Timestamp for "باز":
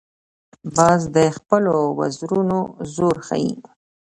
0.75-1.01